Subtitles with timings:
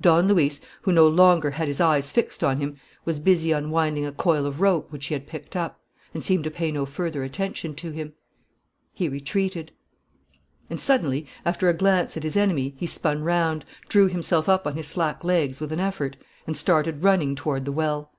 [0.00, 4.10] Don Luis, who no longer had his eyes fixed on him, was busy unwinding a
[4.10, 5.78] coil of rope which he had picked up,
[6.12, 8.14] and seemed to pay no further attention to him.
[8.92, 9.70] He retreated.
[10.68, 14.74] And suddenly, after a glance at his enemy, he spun round, drew himself up on
[14.74, 18.10] his slack legs with an effort, and started running toward the well.